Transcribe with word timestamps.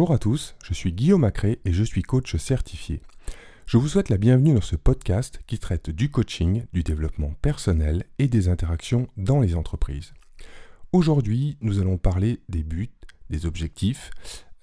Bonjour 0.00 0.14
à 0.14 0.18
tous, 0.18 0.54
je 0.64 0.72
suis 0.72 0.94
Guillaume 0.94 1.20
Macré 1.20 1.60
et 1.66 1.74
je 1.74 1.84
suis 1.84 2.00
coach 2.00 2.34
certifié. 2.36 3.02
Je 3.66 3.76
vous 3.76 3.86
souhaite 3.86 4.08
la 4.08 4.16
bienvenue 4.16 4.54
dans 4.54 4.62
ce 4.62 4.74
podcast 4.74 5.42
qui 5.46 5.58
traite 5.58 5.90
du 5.90 6.10
coaching, 6.10 6.64
du 6.72 6.82
développement 6.82 7.34
personnel 7.42 8.04
et 8.18 8.26
des 8.26 8.48
interactions 8.48 9.08
dans 9.18 9.40
les 9.40 9.54
entreprises. 9.56 10.14
Aujourd'hui, 10.92 11.58
nous 11.60 11.80
allons 11.80 11.98
parler 11.98 12.40
des 12.48 12.62
buts, 12.62 12.88
des 13.28 13.44
objectifs, 13.44 14.10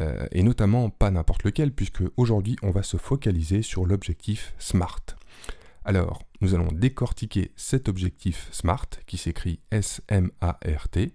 euh, 0.02 0.26
et 0.32 0.42
notamment 0.42 0.90
pas 0.90 1.12
n'importe 1.12 1.44
lequel, 1.44 1.72
puisque 1.72 2.02
aujourd'hui 2.18 2.56
on 2.64 2.72
va 2.72 2.82
se 2.82 2.98
focaliser 2.98 3.62
sur 3.62 3.86
l'objectif 3.86 4.56
SMART. 4.58 5.04
Alors, 5.86 6.24
nous 6.42 6.56
allons 6.56 6.72
décortiquer 6.72 7.52
cet 7.56 7.90
objectif 7.90 8.50
SMART 8.52 8.90
qui 9.06 9.20
s'écrit 9.20 9.60
S-M-A-R-T. 9.70 11.12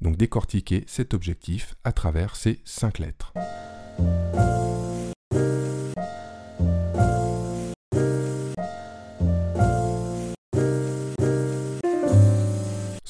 Donc 0.00 0.16
décortiquer 0.16 0.84
cet 0.86 1.14
objectif 1.14 1.74
à 1.84 1.92
travers 1.92 2.36
ces 2.36 2.60
cinq 2.64 2.98
lettres. 2.98 3.32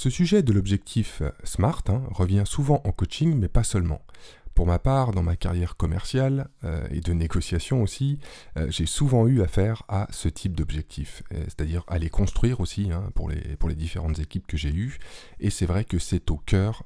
Ce 0.04 0.10
sujet 0.10 0.42
de 0.42 0.52
l'objectif 0.52 1.22
SMART 1.44 1.84
hein, 1.88 2.02
revient 2.10 2.42
souvent 2.44 2.82
en 2.84 2.92
coaching, 2.92 3.38
mais 3.38 3.48
pas 3.48 3.64
seulement. 3.64 4.02
Pour 4.54 4.66
ma 4.66 4.78
part, 4.78 5.10
dans 5.10 5.22
ma 5.22 5.34
carrière 5.34 5.76
commerciale 5.76 6.48
euh, 6.62 6.86
et 6.90 7.00
de 7.00 7.12
négociation 7.12 7.82
aussi, 7.82 8.20
euh, 8.56 8.70
j'ai 8.70 8.86
souvent 8.86 9.26
eu 9.26 9.42
affaire 9.42 9.82
à 9.88 10.06
ce 10.10 10.28
type 10.28 10.54
d'objectif, 10.54 11.24
euh, 11.32 11.42
c'est-à-dire 11.44 11.82
à 11.88 11.98
les 11.98 12.08
construire 12.08 12.60
aussi 12.60 12.92
hein, 12.92 13.10
pour, 13.16 13.28
les, 13.28 13.56
pour 13.56 13.68
les 13.68 13.74
différentes 13.74 14.20
équipes 14.20 14.46
que 14.46 14.56
j'ai 14.56 14.72
eues. 14.72 14.98
Et 15.40 15.50
c'est 15.50 15.66
vrai 15.66 15.84
que 15.84 15.98
c'est 15.98 16.30
au 16.30 16.36
cœur 16.36 16.84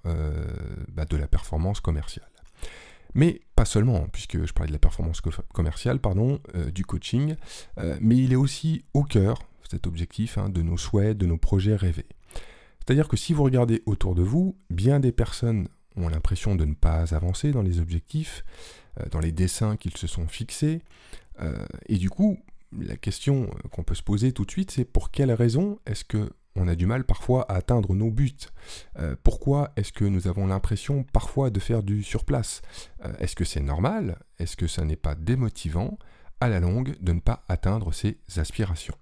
bah, 0.89 1.05
de 1.05 1.17
la 1.17 1.29
performance 1.29 1.81
commerciale. 1.81 2.29
Mais 3.15 3.41
pas 3.55 3.65
seulement, 3.65 4.07
puisque 4.13 4.45
je 4.45 4.53
parlais 4.53 4.69
de 4.69 4.73
la 4.73 4.79
performance 4.79 5.21
commerciale, 5.53 5.99
pardon, 5.99 6.41
du 6.75 6.85
coaching, 6.85 7.37
mais 8.01 8.17
il 8.17 8.33
est 8.33 8.37
aussi 8.37 8.85
au 8.95 9.03
cœur, 9.03 9.43
cet 9.69 9.87
objectif, 9.87 10.39
hein, 10.39 10.49
de 10.49 10.63
nos 10.63 10.77
souhaits, 10.77 11.17
de 11.17 11.27
nos 11.27 11.37
projets 11.37 11.77
rêvés. 11.77 12.07
C'est-à-dire 12.81 13.09
que 13.09 13.17
si 13.17 13.33
vous 13.33 13.43
regardez 13.43 13.83
autour 13.87 14.15
de 14.15 14.23
vous, 14.23 14.57
bien 14.71 15.01
des 15.01 15.13
personnes 15.13 15.69
ont 15.99 16.09
l'impression 16.09 16.55
de 16.55 16.65
ne 16.65 16.75
pas 16.75 17.15
avancer 17.15 17.53
dans 17.53 17.63
les 17.63 17.81
objectifs, 17.81 18.45
euh, 19.01 19.05
dans 19.11 19.21
les 19.21 19.33
dessins 19.33 19.77
qu'ils 19.77 19.97
se 19.97 20.07
sont 20.07 20.29
fixés. 20.29 20.83
Euh, 21.41 21.65
et 21.87 21.97
du 21.97 22.11
coup, 22.11 22.39
la 22.79 22.97
question 22.97 23.51
qu'on 23.71 23.83
peut 23.83 23.95
se 23.95 24.03
poser 24.03 24.33
tout 24.33 24.45
de 24.45 24.51
suite, 24.51 24.71
c'est 24.71 24.85
pour 24.85 25.11
quelles 25.11 25.33
raisons 25.33 25.79
est-ce 25.87 26.05
que 26.05 26.31
on 26.57 26.67
a 26.67 26.75
du 26.75 26.87
mal 26.87 27.05
parfois 27.05 27.43
à 27.49 27.55
atteindre 27.55 27.95
nos 27.95 28.11
buts? 28.11 28.35
Euh, 28.99 29.15
Pourquoi 29.23 29.71
est-ce 29.77 29.93
que 29.93 30.05
nous 30.05 30.27
avons 30.27 30.47
l'impression 30.49 31.05
parfois 31.13 31.51
de 31.51 31.61
faire 31.61 31.85
du 31.85 32.03
surplace? 32.03 32.63
Est-ce 33.21 33.37
que 33.37 33.45
c'est 33.45 33.61
normal? 33.61 34.19
Est-ce 34.41 34.57
que 34.57 34.67
ça 34.67 34.85
n'est 34.85 34.97
pas 34.97 35.15
démotivant? 35.15 35.99
À 36.41 36.49
la 36.49 36.59
longue 36.59 36.97
de 37.01 37.13
ne 37.13 37.21
pas 37.21 37.45
atteindre 37.49 37.93
ses 37.93 38.19
aspirations 38.37 38.95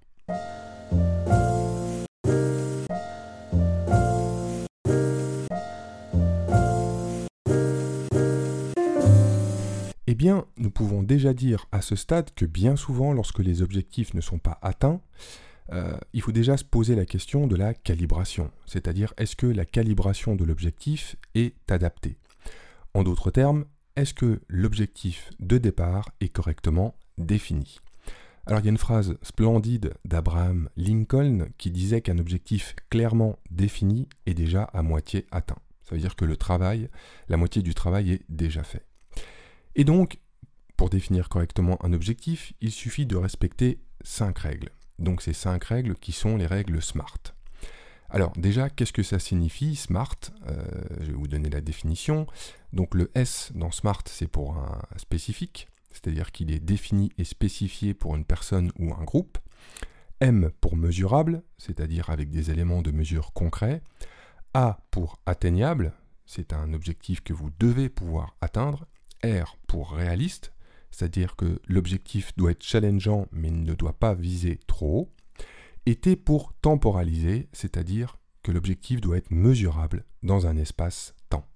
bien, 10.17 10.45
nous 10.57 10.71
pouvons 10.71 11.03
déjà 11.03 11.33
dire 11.33 11.67
à 11.71 11.81
ce 11.81 11.95
stade 11.95 12.31
que 12.35 12.45
bien 12.45 12.75
souvent, 12.75 13.13
lorsque 13.13 13.39
les 13.39 13.63
objectifs 13.63 14.15
ne 14.15 14.21
sont 14.21 14.39
pas 14.39 14.59
atteints, 14.63 15.01
euh, 15.73 15.97
il 16.13 16.23
faut 16.23 16.33
déjà 16.33 16.57
se 16.57 16.65
poser 16.65 16.95
la 16.95 17.07
question 17.07 17.47
de 17.47 17.57
la 17.57 17.75
calibration, 17.75 18.51
c'est-à-dire 18.67 19.15
est-ce 19.17 19.37
que 19.37 19.47
la 19.47 19.65
calibration 19.65 20.37
de 20.37 20.45
l'objectif 20.45 21.17
est 21.35 21.55
adaptée? 21.71 22.17
En 22.95 23.03
d'autres 23.03 23.31
termes, 23.31 23.65
est-ce 23.97 24.15
que 24.15 24.41
l'objectif 24.49 25.31
de 25.41 25.59
départ 25.59 26.11
est 26.21 26.29
correctement 26.29 26.95
défini? 27.19 27.79
Alors 28.47 28.61
il 28.61 28.65
y 28.65 28.69
a 28.69 28.71
une 28.71 28.79
phrase 28.79 29.19
splendide 29.23 29.95
d'Abraham 30.05 30.69
Lincoln 30.77 31.49
qui 31.59 31.73
disait 31.73 32.01
qu'un 32.01 32.19
objectif 32.19 32.77
clairement 32.91 33.39
défini 33.51 34.09
est 34.27 34.35
déjà 34.35 34.63
à 34.63 34.83
moitié 34.83 35.27
atteint. 35.33 35.59
Ça 35.83 35.95
veut 35.95 36.01
dire 36.01 36.15
que 36.15 36.25
le 36.25 36.37
travail, 36.37 36.89
la 37.29 37.37
moitié 37.37 37.63
du 37.63 37.75
travail 37.75 38.13
est 38.13 38.23
déjà 38.29 38.63
fait. 38.63 38.85
Et 39.77 39.85
donc, 39.85 40.19
pour 40.77 40.91
définir 40.91 41.29
correctement 41.29 41.79
un 41.85 41.93
objectif, 41.93 42.55
il 42.61 42.73
suffit 42.73 43.07
de 43.07 43.17
respecter 43.17 43.79
cinq 44.03 44.39
règles. 44.39 44.71
Donc 44.99 45.21
ces 45.21 45.35
cinq 45.35 45.65
règles 45.65 45.95
qui 45.95 46.13
sont 46.13 46.37
les 46.37 46.47
règles 46.47 46.81
SMART. 46.81 47.35
Alors 48.09 48.33
déjà, 48.37 48.71
qu'est-ce 48.71 48.95
que 48.95 49.03
ça 49.03 49.19
signifie 49.19 49.77
SMART? 49.77 50.17
Euh, 50.49 50.65
Je 51.01 51.07
vais 51.07 51.13
vous 51.13 51.29
donner 51.29 51.51
la 51.51 51.61
définition. 51.61 52.27
Donc 52.73 52.95
le 52.95 53.11
S 53.15 53.53
dans 53.55 53.71
SMART, 53.71 54.05
c'est 54.07 54.29
pour 54.29 54.57
un 54.57 54.81
spécifique, 54.97 55.69
c'est-à-dire 55.91 56.33
qu'il 56.33 56.51
est 56.51 56.61
défini 56.61 57.13
et 57.19 57.25
spécifié 57.25 57.93
pour 57.93 58.17
une 58.17 58.25
personne 58.25 58.73
ou 58.79 58.95
un 58.95 59.05
groupe. 59.05 59.39
M 60.21 60.51
pour 60.63 60.77
mesurable, 60.77 61.43
c'est-à-dire 61.59 62.09
avec 62.09 62.31
des 62.31 62.51
éléments 62.51 62.81
de 62.81 62.93
mesure 62.93 63.35
concrets. 63.35 63.83
A 64.55 64.79
pour 64.91 65.21
atteignable, 65.27 65.93
c'est 66.25 66.55
un 66.55 66.73
objectif 66.73 67.21
que 67.21 67.35
vous 67.35 67.51
devez 67.59 67.91
pouvoir 67.91 68.35
atteindre. 68.41 68.87
R 69.25 69.57
pour 69.67 69.93
réaliste, 69.93 70.53
c'est-à-dire 70.91 71.37
que 71.37 71.61
l'objectif 71.67 72.37
doit 72.37 72.53
être 72.53 72.63
challengeant 72.63 73.27
mais 73.33 73.51
ne 73.51 73.75
doit 73.75 73.99
pas 73.99 74.15
viser 74.15 74.59
trop 74.67 75.01
haut. 75.01 75.13
Et 75.87 75.97
T 75.97 76.17
pour 76.17 76.53
temporaliser, 76.55 77.49
c'est-à-dire 77.53 78.19
que 78.43 78.51
l'objectif 78.51 79.01
doit 79.01 79.17
être 79.17 79.31
mesurable 79.31 80.05
dans 80.23 80.47
un 80.47 80.57
espace-temps. 80.57 81.47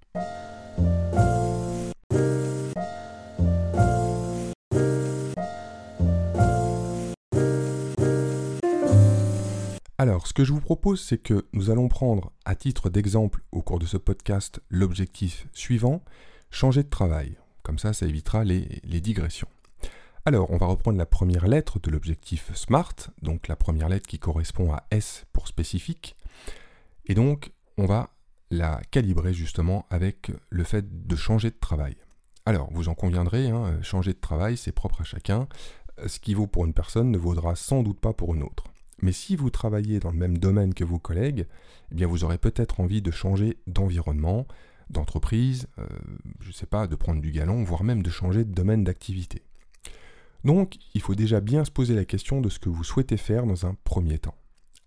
Alors, 9.98 10.26
ce 10.26 10.32
que 10.32 10.44
je 10.44 10.52
vous 10.52 10.60
propose, 10.60 11.02
c'est 11.02 11.18
que 11.18 11.44
nous 11.52 11.68
allons 11.68 11.88
prendre 11.88 12.32
à 12.44 12.54
titre 12.54 12.88
d'exemple 12.88 13.42
au 13.52 13.60
cours 13.62 13.78
de 13.78 13.84
ce 13.84 13.98
podcast 13.98 14.62
l'objectif 14.70 15.46
suivant, 15.52 16.02
changer 16.50 16.82
de 16.82 16.88
travail. 16.88 17.39
Comme 17.70 17.78
ça, 17.78 17.92
ça 17.92 18.04
évitera 18.04 18.42
les, 18.42 18.80
digressions. 18.82 19.46
Alors, 20.24 20.50
on 20.50 20.56
va 20.56 20.66
reprendre 20.66 20.98
la 20.98 21.06
première 21.06 21.46
lettre 21.46 21.78
de 21.78 21.88
l'objectif 21.88 22.52
SMART, 22.52 22.96
donc 23.22 23.46
la 23.46 23.54
première 23.54 23.88
lettre 23.88 24.08
qui 24.08 24.18
correspond 24.18 24.72
à 24.72 24.82
S 24.90 25.24
pour 25.32 25.46
spécifique. 25.46 26.16
Et 27.06 27.14
donc, 27.14 27.52
on 27.78 27.86
va 27.86 28.10
la 28.50 28.80
calibrer 28.90 29.32
justement 29.32 29.86
avec 29.88 30.32
le 30.48 30.64
fait 30.64 31.06
de 31.06 31.14
changer 31.14 31.50
de 31.50 31.58
travail. 31.60 31.94
Alors, 32.44 32.68
vous 32.72 32.88
en 32.88 32.94
conviendrez, 32.94 33.50
hein, 33.50 33.80
changer 33.82 34.14
de 34.14 34.20
travail, 34.20 34.56
c'est 34.56 34.72
propre 34.72 35.02
à 35.02 35.04
chacun. 35.04 35.46
Ce 36.08 36.18
qui 36.18 36.34
vaut 36.34 36.48
pour 36.48 36.66
une 36.66 36.74
personne 36.74 37.12
ne 37.12 37.18
vaudra 37.18 37.54
sans 37.54 37.84
doute 37.84 38.00
pas 38.00 38.14
pour 38.14 38.34
une 38.34 38.42
autre. 38.42 38.64
Mais 39.00 39.12
si 39.12 39.36
vous 39.36 39.50
travaillez 39.50 40.00
dans 40.00 40.10
le 40.10 40.18
même 40.18 40.38
domaine 40.38 40.74
que 40.74 40.82
vos 40.82 40.98
collègues, 40.98 41.46
eh 41.92 41.94
bien 41.94 42.08
vous 42.08 42.24
aurez 42.24 42.38
peut-être 42.38 42.80
envie 42.80 43.00
de 43.00 43.12
changer 43.12 43.58
d'environnement, 43.68 44.48
d'entreprise, 44.90 45.68
euh, 45.78 45.86
je 46.40 46.48
ne 46.48 46.52
sais 46.52 46.66
pas, 46.66 46.86
de 46.86 46.96
prendre 46.96 47.20
du 47.20 47.30
galon, 47.30 47.62
voire 47.62 47.84
même 47.84 48.02
de 48.02 48.10
changer 48.10 48.44
de 48.44 48.52
domaine 48.52 48.84
d'activité. 48.84 49.42
Donc, 50.44 50.76
il 50.94 51.00
faut 51.00 51.14
déjà 51.14 51.40
bien 51.40 51.64
se 51.64 51.70
poser 51.70 51.94
la 51.94 52.04
question 52.04 52.40
de 52.40 52.48
ce 52.48 52.58
que 52.58 52.68
vous 52.68 52.84
souhaitez 52.84 53.16
faire 53.16 53.46
dans 53.46 53.66
un 53.66 53.74
premier 53.84 54.18
temps. 54.18 54.36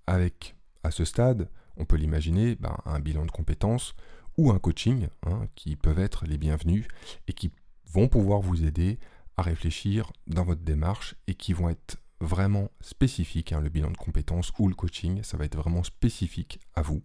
Avec, 0.08 0.56
à 0.84 0.92
ce 0.92 1.06
stade, 1.06 1.50
on 1.78 1.86
peut 1.86 1.96
l'imaginer, 1.96 2.56
ben, 2.56 2.76
un 2.86 3.00
bilan 3.00 3.26
de 3.26 3.32
compétences 3.32 3.96
ou 4.38 4.52
un 4.52 4.60
coaching, 4.60 5.08
hein, 5.26 5.48
qui 5.56 5.76
peuvent 5.76 6.00
être 6.00 6.26
les 6.26 6.38
bienvenus 6.38 6.88
et 7.28 7.34
qui 7.34 7.52
vont 7.92 8.08
pouvoir 8.08 8.42
vous 8.42 8.64
aider 8.64 9.00
à 9.38 9.44
réfléchir 9.44 10.12
dans 10.28 10.44
votre 10.44 10.62
démarche 10.62 11.16
et 11.28 11.36
qui 11.36 11.54
vont 11.54 11.70
être 11.70 11.98
vraiment 12.20 12.72
spécifiques. 12.82 13.54
Hein, 13.54 13.62
le 13.62 13.70
bilan 13.70 13.92
de 13.92 13.98
compétences 13.98 14.52
ou 14.58 14.68
le 14.68 14.76
coaching, 14.76 15.22
ça 15.24 15.38
va 15.38 15.46
être 15.46 15.58
vraiment 15.58 15.84
spécifique 15.84 16.60
à 16.76 16.82
vous. 16.82 17.04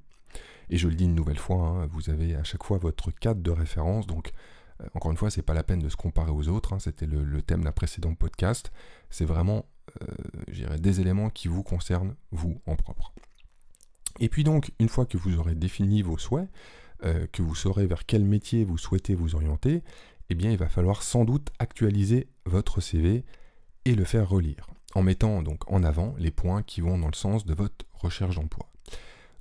Et 0.71 0.77
je 0.77 0.89
le 0.89 0.95
dis 0.95 1.05
une 1.05 1.15
nouvelle 1.15 1.39
fois, 1.39 1.67
hein, 1.67 1.87
vous 1.91 2.11
avez 2.11 2.35
à 2.35 2.45
chaque 2.45 2.65
fois 2.65 2.79
votre 2.79 3.11
cadre 3.11 3.41
de 3.41 3.51
référence. 3.51 4.07
Donc, 4.07 4.33
euh, 4.81 4.87
encore 4.95 5.11
une 5.11 5.17
fois, 5.17 5.31
c'est 5.31 5.43
pas 5.43 5.55
la 5.55 5.63
peine 5.63 5.81
de 5.81 5.89
se 5.89 5.97
comparer 5.97 6.31
aux 6.31 6.49
autres. 6.49 6.73
Hein, 6.73 6.79
c'était 6.79 7.07
le, 7.07 7.43
thème 7.43 7.65
d'un 7.65 7.73
précédent 7.73 8.15
podcast. 8.15 8.73
C'est 9.11 9.25
vraiment, 9.25 9.67
euh, 10.03 10.79
des 10.79 11.01
éléments 11.01 11.31
qui 11.31 11.49
vous 11.49 11.63
concernent, 11.63 12.15
vous, 12.31 12.61
en 12.67 12.77
propre. 12.77 13.13
Et 14.21 14.29
puis 14.29 14.45
donc, 14.45 14.73
une 14.79 14.89
fois 14.89 15.07
que 15.07 15.17
vous 15.17 15.39
aurez 15.39 15.55
défini 15.55 16.03
vos 16.03 16.19
souhaits, 16.19 16.49
euh, 17.05 17.27
que 17.33 17.43
vous 17.43 17.55
saurez 17.55 17.87
vers 17.87 18.07
quel 18.07 18.25
métier 18.25 18.65
vous 18.65 18.79
souhaitez 18.79 19.15
vous 19.15 19.35
orienter, 19.35 19.83
eh 20.31 20.35
bien, 20.35 20.51
il 20.51 20.59
va 20.59 20.69
falloir 20.69 21.03
sans 21.03 21.25
doute 21.25 21.51
actualiser 21.59 22.29
votre 22.45 22.81
CV 22.81 23.25
et 23.85 23.95
le 23.95 24.05
faire 24.05 24.29
relire, 24.29 24.67
en 24.95 25.03
mettant 25.03 25.43
donc 25.43 25.71
en 25.71 25.83
avant 25.85 26.15
les 26.19 26.31
points 26.31 26.63
qui 26.63 26.81
vont 26.81 26.99
dans 26.99 27.07
le 27.07 27.15
sens 27.15 27.47
de 27.47 27.55
votre 27.55 27.87
recherche 27.95 28.35
d'emploi. 28.35 28.68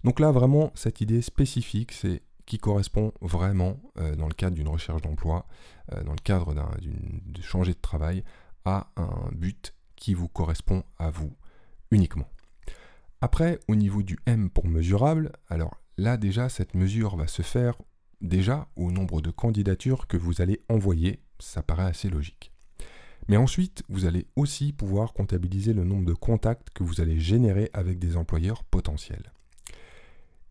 Donc 0.03 0.19
là, 0.19 0.31
vraiment, 0.31 0.71
cette 0.75 1.01
idée 1.01 1.21
spécifique, 1.21 1.91
c'est 1.91 2.21
qui 2.45 2.57
correspond 2.57 3.11
vraiment, 3.21 3.77
euh, 3.99 4.15
dans 4.15 4.27
le 4.27 4.33
cadre 4.33 4.55
d'une 4.55 4.69
recherche 4.69 5.01
d'emploi, 5.01 5.45
euh, 5.91 6.03
dans 6.03 6.13
le 6.13 6.21
cadre 6.23 6.53
de 6.53 7.41
changer 7.41 7.73
de 7.73 7.81
travail, 7.81 8.23
à 8.63 8.89
un 8.95 9.29
but 9.33 9.73
qui 9.95 10.13
vous 10.13 10.29
correspond 10.29 10.83
à 10.97 11.09
vous 11.09 11.33
uniquement. 11.91 12.29
Après, 13.21 13.59
au 13.67 13.75
niveau 13.75 14.03
du 14.03 14.17
M 14.25 14.49
pour 14.49 14.67
mesurable, 14.67 15.31
alors 15.49 15.81
là 15.97 16.17
déjà, 16.17 16.49
cette 16.49 16.75
mesure 16.75 17.15
va 17.17 17.27
se 17.27 17.41
faire 17.41 17.75
déjà 18.21 18.67
au 18.75 18.91
nombre 18.91 19.21
de 19.21 19.31
candidatures 19.31 20.07
que 20.07 20.17
vous 20.17 20.41
allez 20.41 20.61
envoyer 20.69 21.21
ça 21.39 21.63
paraît 21.63 21.83
assez 21.85 22.09
logique. 22.09 22.51
Mais 23.27 23.37
ensuite, 23.37 23.83
vous 23.89 24.05
allez 24.05 24.25
aussi 24.35 24.73
pouvoir 24.73 25.13
comptabiliser 25.13 25.73
le 25.73 25.83
nombre 25.83 26.05
de 26.05 26.13
contacts 26.13 26.69
que 26.71 26.83
vous 26.83 27.01
allez 27.01 27.19
générer 27.19 27.69
avec 27.73 27.99
des 27.99 28.15
employeurs 28.15 28.63
potentiels. 28.63 29.33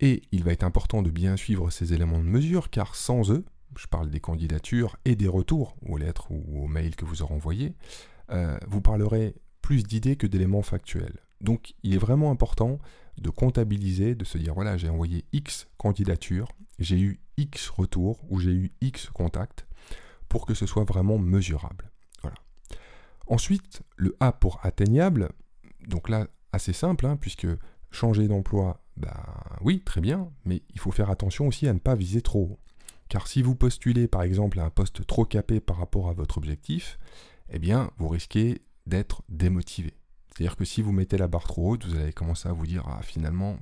Et 0.00 0.22
il 0.32 0.44
va 0.44 0.52
être 0.52 0.64
important 0.64 1.02
de 1.02 1.10
bien 1.10 1.36
suivre 1.36 1.70
ces 1.70 1.94
éléments 1.94 2.18
de 2.18 2.24
mesure 2.24 2.70
car 2.70 2.94
sans 2.94 3.30
eux, 3.30 3.44
je 3.76 3.86
parle 3.86 4.10
des 4.10 4.20
candidatures 4.20 4.96
et 5.04 5.16
des 5.16 5.28
retours 5.28 5.76
aux 5.86 5.96
lettres 5.96 6.30
ou 6.30 6.64
aux 6.64 6.66
mails 6.66 6.96
que 6.96 7.04
vous 7.04 7.22
aurez 7.22 7.34
envoyés, 7.34 7.74
euh, 8.30 8.58
vous 8.66 8.80
parlerez 8.80 9.34
plus 9.62 9.84
d'idées 9.84 10.16
que 10.16 10.26
d'éléments 10.26 10.62
factuels. 10.62 11.20
Donc 11.40 11.74
il 11.82 11.94
est 11.94 11.98
vraiment 11.98 12.30
important 12.30 12.78
de 13.18 13.30
comptabiliser, 13.30 14.14
de 14.14 14.24
se 14.24 14.38
dire 14.38 14.54
voilà, 14.54 14.76
j'ai 14.76 14.88
envoyé 14.88 15.24
X 15.32 15.66
candidatures, 15.78 16.48
j'ai 16.78 17.00
eu 17.00 17.20
X 17.36 17.68
retours 17.68 18.20
ou 18.28 18.38
j'ai 18.40 18.52
eu 18.52 18.72
X 18.80 19.08
contacts 19.10 19.66
pour 20.28 20.46
que 20.46 20.54
ce 20.54 20.66
soit 20.66 20.84
vraiment 20.84 21.18
mesurable. 21.18 21.90
Voilà. 22.22 22.36
Ensuite, 23.26 23.82
le 23.96 24.16
A 24.20 24.32
pour 24.32 24.60
atteignable, 24.64 25.30
donc 25.86 26.08
là, 26.08 26.26
assez 26.52 26.72
simple, 26.72 27.06
hein, 27.06 27.16
puisque 27.16 27.46
changer 27.90 28.28
d'emploi, 28.28 28.80
ben 28.96 29.14
oui, 29.60 29.82
très 29.84 30.00
bien, 30.00 30.30
mais 30.44 30.62
il 30.74 30.80
faut 30.80 30.90
faire 30.90 31.10
attention 31.10 31.46
aussi 31.46 31.68
à 31.68 31.72
ne 31.72 31.78
pas 31.78 31.94
viser 31.94 32.22
trop 32.22 32.40
haut. 32.40 32.58
Car 33.08 33.26
si 33.28 33.42
vous 33.42 33.54
postulez 33.54 34.08
par 34.08 34.22
exemple 34.22 34.58
à 34.58 34.64
un 34.64 34.70
poste 34.70 35.06
trop 35.06 35.24
capé 35.24 35.60
par 35.60 35.76
rapport 35.76 36.08
à 36.08 36.12
votre 36.12 36.38
objectif, 36.38 36.98
eh 37.50 37.58
bien, 37.58 37.90
vous 37.98 38.08
risquez 38.08 38.62
d'être 38.86 39.22
démotivé. 39.28 39.94
C'est-à-dire 40.28 40.56
que 40.56 40.64
si 40.64 40.82
vous 40.82 40.92
mettez 40.92 41.16
la 41.16 41.28
barre 41.28 41.44
trop 41.44 41.72
haute, 41.72 41.86
vous 41.86 41.96
allez 41.96 42.12
commencer 42.12 42.48
à 42.48 42.52
vous 42.52 42.66
dire 42.66 42.84
ah 42.86 43.00
finalement 43.02 43.58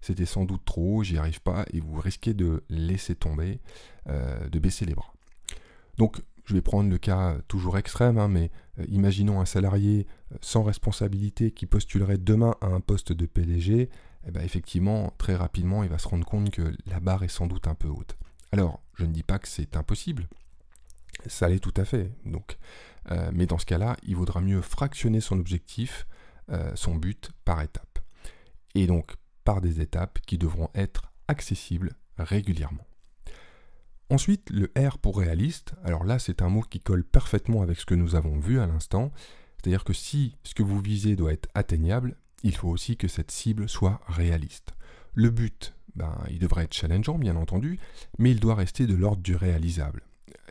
c'était 0.00 0.26
sans 0.26 0.44
doute 0.44 0.64
trop 0.64 0.98
haut, 0.98 1.02
j'y 1.02 1.18
arrive 1.18 1.42
pas, 1.42 1.64
et 1.72 1.80
vous 1.80 2.00
risquez 2.00 2.32
de 2.32 2.64
laisser 2.70 3.14
tomber, 3.14 3.60
euh, 4.08 4.48
de 4.48 4.58
baisser 4.58 4.86
les 4.86 4.94
bras. 4.94 5.12
Donc 5.98 6.22
je 6.46 6.54
vais 6.54 6.62
prendre 6.62 6.90
le 6.90 6.98
cas 6.98 7.36
toujours 7.48 7.78
extrême, 7.78 8.18
hein, 8.18 8.28
mais 8.28 8.50
euh, 8.78 8.84
imaginons 8.88 9.40
un 9.40 9.44
salarié 9.44 10.06
euh, 10.32 10.36
sans 10.40 10.62
responsabilité 10.62 11.50
qui 11.50 11.66
postulerait 11.66 12.18
demain 12.18 12.54
à 12.60 12.66
un 12.66 12.80
poste 12.80 13.12
de 13.12 13.26
PDG, 13.26 13.90
eh 14.26 14.30
ben, 14.30 14.42
effectivement, 14.42 15.12
très 15.18 15.34
rapidement, 15.34 15.82
il 15.82 15.88
va 15.88 15.98
se 15.98 16.08
rendre 16.08 16.26
compte 16.26 16.50
que 16.50 16.74
la 16.86 17.00
barre 17.00 17.22
est 17.22 17.28
sans 17.28 17.46
doute 17.46 17.66
un 17.66 17.74
peu 17.74 17.88
haute. 17.88 18.16
Alors, 18.52 18.82
je 18.94 19.04
ne 19.04 19.12
dis 19.12 19.22
pas 19.22 19.38
que 19.38 19.48
c'est 19.48 19.76
impossible, 19.76 20.28
ça 21.26 21.48
l'est 21.48 21.60
tout 21.60 21.74
à 21.76 21.84
fait. 21.84 22.12
Donc, 22.24 22.58
mais 23.32 23.46
dans 23.46 23.58
ce 23.58 23.66
cas-là, 23.66 23.96
il 24.02 24.16
vaudra 24.16 24.40
mieux 24.40 24.60
fractionner 24.60 25.20
son 25.20 25.38
objectif 25.38 26.06
euh, 26.52 26.72
son 26.74 26.96
but 26.96 27.30
par 27.44 27.62
étape. 27.62 28.00
Et 28.74 28.88
donc 28.88 29.14
par 29.44 29.60
des 29.60 29.80
étapes 29.80 30.18
qui 30.26 30.36
devront 30.36 30.68
être 30.74 31.12
accessibles 31.28 31.92
régulièrement. 32.18 32.84
Ensuite, 34.10 34.50
le 34.50 34.72
R 34.76 34.98
pour 34.98 35.18
réaliste, 35.18 35.74
alors 35.84 36.02
là 36.02 36.18
c'est 36.18 36.42
un 36.42 36.48
mot 36.48 36.62
qui 36.62 36.80
colle 36.80 37.04
parfaitement 37.04 37.62
avec 37.62 37.78
ce 37.78 37.86
que 37.86 37.94
nous 37.94 38.16
avons 38.16 38.40
vu 38.40 38.58
à 38.58 38.66
l'instant, 38.66 39.12
c'est-à-dire 39.56 39.84
que 39.84 39.92
si 39.92 40.36
ce 40.42 40.54
que 40.54 40.64
vous 40.64 40.80
visez 40.80 41.14
doit 41.14 41.32
être 41.32 41.48
atteignable, 41.54 42.16
il 42.42 42.56
faut 42.56 42.68
aussi 42.68 42.96
que 42.96 43.08
cette 43.08 43.30
cible 43.30 43.68
soit 43.68 44.00
réaliste. 44.06 44.72
Le 45.14 45.30
but, 45.30 45.74
ben, 45.94 46.16
il 46.30 46.38
devrait 46.38 46.64
être 46.64 46.74
challengeant 46.74 47.18
bien 47.18 47.36
entendu, 47.36 47.78
mais 48.18 48.30
il 48.30 48.40
doit 48.40 48.54
rester 48.54 48.86
de 48.86 48.94
l'ordre 48.94 49.22
du 49.22 49.34
réalisable. 49.34 50.02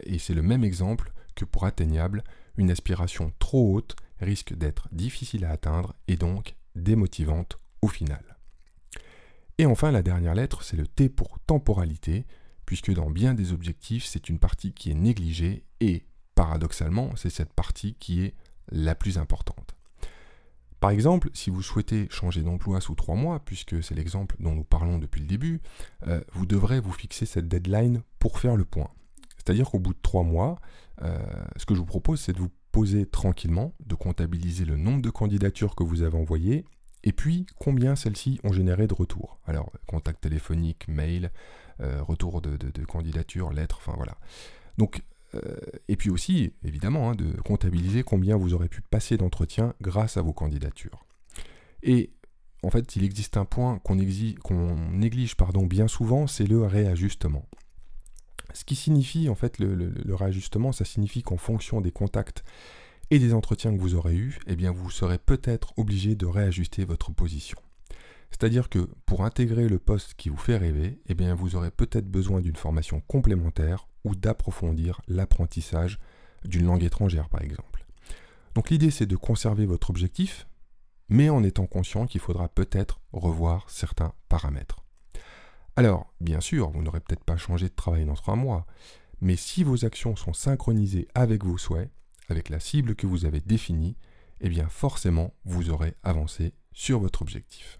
Et 0.04 0.20
c'est 0.20 0.34
le 0.34 0.42
même 0.42 0.64
exemple 0.64 1.12
que 1.36 1.46
pour 1.46 1.66
atteignable, 1.66 2.24
une 2.58 2.72
aspiration 2.72 3.32
trop 3.40 3.76
haute 3.76 3.96
risque 4.20 4.54
d'être 4.54 4.90
difficile 4.92 5.46
à 5.46 5.52
atteindre 5.52 5.96
et 6.08 6.18
donc 6.18 6.56
démotivante 6.76 7.60
au 7.82 7.88
final. 7.88 8.38
Et 9.58 9.66
enfin, 9.66 9.92
la 9.92 10.04
dernière 10.04 10.36
lettre, 10.36 10.64
c'est 10.64 10.78
le 10.78 10.88
T 10.88 11.10
pour 11.10 11.40
temporalité, 11.40 12.26
puisque 12.66 12.94
dans 12.94 13.10
bien 13.10 13.34
des 13.34 13.52
objectifs, 13.52 14.06
c'est 14.06 14.30
une 14.30 14.40
partie 14.40 14.74
qui 14.74 14.92
est 14.92 14.96
négligée 14.96 15.66
et, 15.82 16.06
paradoxalement, 16.36 17.16
c'est 17.16 17.30
cette 17.30 17.54
partie 17.54 17.96
qui 17.96 18.22
est 18.24 18.36
la 18.72 18.96
plus 18.96 19.18
importante. 19.18 19.76
Par 20.80 20.92
exemple, 20.92 21.30
si 21.34 21.50
vous 21.50 21.62
souhaitez 21.62 22.08
changer 22.10 22.42
d'emploi 22.42 22.80
sous 22.80 22.96
trois 22.96 23.16
mois, 23.16 23.40
puisque 23.40 23.84
c'est 23.84 23.96
l'exemple 23.96 24.36
dont 24.40 24.56
nous 24.56 24.64
parlons 24.64 24.98
depuis 24.98 25.22
le 25.22 25.28
début, 25.28 25.62
euh, 26.08 26.22
vous 26.34 26.46
devrez 26.46 26.80
vous 26.80 26.94
fixer 26.94 27.26
cette 27.26 27.48
deadline 27.48 28.02
pour 28.20 28.40
faire 28.40 28.56
le 28.56 28.66
point. 28.66 28.90
C'est-à-dire 29.38 29.70
qu'au 29.70 29.80
bout 29.80 29.94
de 29.94 30.00
trois 30.02 30.24
mois, 30.24 30.60
euh, 31.02 31.18
ce 31.58 31.66
que 31.66 31.76
je 31.76 31.80
vous 31.80 31.86
propose, 31.86 32.22
c'est 32.22 32.34
de 32.34 32.40
vous 32.40 32.52
poser 32.72 33.06
tranquillement, 33.06 33.74
de 33.86 33.96
comptabiliser 33.96 34.64
le 34.64 34.78
nombre 34.78 35.02
de 35.02 35.10
candidatures 35.10 35.76
que 35.76 35.84
vous 35.84 36.02
avez 36.02 36.18
envoyées, 36.18 36.66
et 37.04 37.14
puis 37.14 37.46
combien 37.58 37.96
celles-ci 37.96 38.40
ont 38.44 38.54
généré 38.54 38.88
de 38.88 38.94
retours. 38.94 39.40
Alors, 39.46 39.72
contact 39.88 40.22
téléphonique, 40.22 40.88
mail, 40.88 41.32
euh, 41.82 42.04
retour 42.04 42.42
de, 42.42 42.86
candidature, 42.86 43.52
lettres, 43.52 43.78
enfin 43.82 43.94
voilà. 43.96 44.18
Donc, 44.78 45.02
et 45.88 45.96
puis 45.96 46.10
aussi, 46.10 46.54
évidemment, 46.64 47.12
hein, 47.12 47.16
de 47.16 47.32
comptabiliser 47.42 48.04
combien 48.04 48.36
vous 48.36 48.54
aurez 48.54 48.70
pu 48.70 48.82
passer 48.82 49.18
d'entretien 49.18 49.74
grâce 49.82 50.18
à 50.18 50.22
vos 50.22 50.34
candidatures. 50.34 51.06
Et 51.84 52.12
en 52.64 52.70
fait, 52.70 52.96
il 52.96 53.04
existe 53.04 53.38
un 53.38 53.46
point 53.46 53.80
qu'on 53.80 53.96
néglige 53.96 55.36
pardon, 55.36 55.66
bien 55.66 55.88
souvent, 55.88 56.28
c'est 56.28 56.48
le 56.48 56.64
réajustement. 56.64 57.46
Ce 58.54 58.66
qui 58.66 58.76
signifie, 58.76 59.30
en 59.30 59.36
fait, 59.36 59.60
le, 59.60 59.94
réajustement, 60.14 60.72
ça 60.72 60.86
signifie 60.86 61.22
qu'en 61.22 61.38
fonction 61.38 61.82
des 61.82 61.92
contacts 61.92 62.44
et 63.12 63.20
des 63.20 63.34
entretiens 63.34 63.74
que 63.74 63.82
vous 63.82 63.96
aurez 63.96 64.16
eus, 64.16 64.40
eh 64.48 64.56
bien, 64.56 64.72
vous 64.72 64.90
serez 64.90 65.18
peut-être 65.20 65.74
obligé 65.78 66.16
de 66.16 66.26
réajuster 66.26 66.86
votre 66.86 67.12
position. 67.12 67.58
C'est-à-dire 68.32 68.70
que 68.70 68.90
pour 69.06 69.24
intégrer 69.24 69.68
le 69.68 69.80
poste 69.80 70.14
qui 70.16 70.30
vous 70.30 70.38
fait 70.38 70.58
rêver, 70.58 71.00
eh 71.08 71.16
bien, 71.16 71.34
vous 71.34 71.56
aurez 71.56 71.72
peut-être 71.72 72.08
besoin 72.08 72.42
d'une 72.42 72.56
formation 72.56 73.02
complémentaire 73.02 73.88
ou 74.04 74.16
d'approfondir 74.16 75.02
l'apprentissage 75.08 76.00
d'une 76.46 76.66
langue 76.66 76.84
étrangère, 76.84 77.30
par 77.30 77.42
exemple. 77.42 77.86
Donc 78.56 78.70
l'idée, 78.70 78.92
c'est 78.92 79.06
de 79.06 79.16
conserver 79.16 79.66
votre 79.66 79.90
objectif, 79.90 80.48
mais 81.10 81.30
en 81.30 81.44
étant 81.44 81.66
conscient 81.66 82.06
qu'il 82.06 82.22
faudra 82.22 82.50
peut-être 82.50 83.00
revoir 83.12 83.70
certains 83.70 84.14
paramètres. 84.30 84.84
Alors, 85.76 86.14
bien 86.20 86.42
sûr, 86.42 86.70
vous 86.72 86.82
n'aurez 86.82 87.00
peut-être 87.00 87.24
pas 87.24 87.38
changé 87.38 87.70
de 87.70 87.76
travail 87.76 88.06
dans 88.06 88.16
trois 88.16 88.36
mois, 88.36 88.66
mais 89.22 89.36
si 89.36 89.64
vos 89.64 89.86
actions 89.86 90.16
sont 90.16 90.34
synchronisées 90.34 91.08
avec 91.14 91.44
vos 91.44 91.58
souhaits, 91.58 91.90
avec 92.30 92.50
la 92.50 92.60
cible 92.60 92.96
que 92.96 93.08
vous 93.08 93.26
avez 93.26 93.40
définie, 93.40 93.98
eh 94.42 94.50
bien 94.50 94.68
forcément, 94.70 95.34
vous 95.46 95.70
aurez 95.70 95.96
avancé 96.04 96.54
sur 96.74 97.00
votre 97.00 97.22
objectif. 97.22 97.79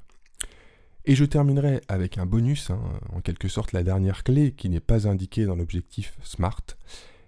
Et 1.06 1.16
je 1.16 1.26
terminerai 1.26 1.82
avec 1.88 2.18
un 2.18 2.26
bonus, 2.26 2.70
hein, 2.70 2.82
en 3.14 3.22
quelque 3.22 3.48
sorte 3.48 3.72
la 3.72 3.84
dernière 3.84 4.24
clé 4.24 4.52
qui 4.52 4.70
n'est 4.70 4.80
pas 4.80 5.08
indiquée 5.08 5.46
dans 5.46 5.56
l'objectif 5.56 6.18
SMART. 6.24 6.62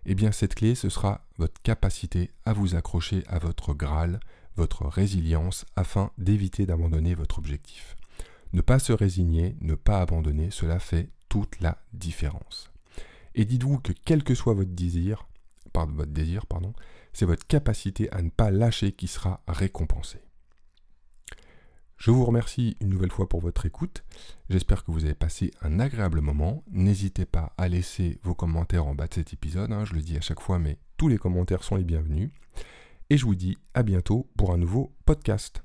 Eh 0.05 0.15
bien 0.15 0.31
cette 0.31 0.55
clé, 0.55 0.75
ce 0.75 0.89
sera 0.89 1.25
votre 1.37 1.61
capacité 1.61 2.31
à 2.45 2.53
vous 2.53 2.75
accrocher 2.75 3.23
à 3.27 3.39
votre 3.39 3.73
Graal, 3.73 4.19
votre 4.55 4.85
résilience, 4.85 5.65
afin 5.75 6.11
d'éviter 6.17 6.65
d'abandonner 6.65 7.15
votre 7.15 7.39
objectif. 7.39 7.95
Ne 8.53 8.61
pas 8.61 8.79
se 8.79 8.93
résigner, 8.93 9.55
ne 9.61 9.75
pas 9.75 10.01
abandonner, 10.01 10.51
cela 10.51 10.79
fait 10.79 11.09
toute 11.29 11.61
la 11.61 11.77
différence. 11.93 12.71
Et 13.35 13.45
dites-vous 13.45 13.79
que 13.79 13.93
quel 13.93 14.23
que 14.23 14.35
soit 14.35 14.53
votre 14.53 14.71
désir, 14.71 15.27
votre 15.73 16.11
désir, 16.11 16.45
pardon, 16.45 16.73
c'est 17.13 17.25
votre 17.25 17.47
capacité 17.47 18.11
à 18.11 18.21
ne 18.21 18.29
pas 18.29 18.51
lâcher 18.51 18.91
qui 18.91 19.07
sera 19.07 19.41
récompensée. 19.47 20.21
Je 22.01 22.09
vous 22.09 22.25
remercie 22.25 22.77
une 22.81 22.89
nouvelle 22.89 23.11
fois 23.11 23.29
pour 23.29 23.41
votre 23.41 23.67
écoute. 23.67 24.03
J'espère 24.49 24.83
que 24.83 24.89
vous 24.89 25.05
avez 25.05 25.13
passé 25.13 25.51
un 25.61 25.79
agréable 25.79 26.19
moment. 26.19 26.63
N'hésitez 26.71 27.27
pas 27.27 27.53
à 27.59 27.67
laisser 27.67 28.17
vos 28.23 28.33
commentaires 28.33 28.87
en 28.87 28.95
bas 28.95 29.05
de 29.05 29.13
cet 29.13 29.33
épisode. 29.33 29.71
Hein. 29.71 29.85
je 29.85 29.93
le 29.93 30.01
dis 30.01 30.17
à 30.17 30.21
chaque 30.21 30.39
fois, 30.39 30.57
mais 30.57 30.79
tous 30.97 31.09
les 31.09 31.19
commentaires 31.19 31.63
sont 31.63 31.75
les 31.75 31.83
bienvenus. 31.83 32.31
Et 33.11 33.17
je 33.17 33.25
vous 33.25 33.35
dis 33.35 33.55
à 33.75 33.83
bientôt 33.83 34.27
pour 34.35 34.51
un 34.51 34.57
nouveau 34.57 34.95
podcast. 35.05 35.61